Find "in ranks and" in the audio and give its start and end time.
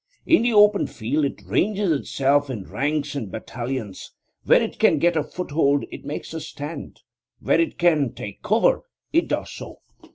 2.49-3.29